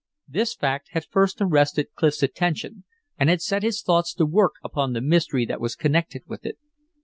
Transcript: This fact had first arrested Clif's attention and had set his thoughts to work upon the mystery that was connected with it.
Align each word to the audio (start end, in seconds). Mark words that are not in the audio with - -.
This 0.27 0.55
fact 0.55 0.87
had 0.93 1.05
first 1.05 1.37
arrested 1.41 1.89
Clif's 1.93 2.23
attention 2.23 2.85
and 3.19 3.29
had 3.29 3.39
set 3.39 3.61
his 3.61 3.83
thoughts 3.83 4.15
to 4.15 4.25
work 4.25 4.53
upon 4.63 4.93
the 4.93 4.99
mystery 5.01 5.45
that 5.45 5.61
was 5.61 5.75
connected 5.75 6.23
with 6.25 6.43
it. 6.43 6.57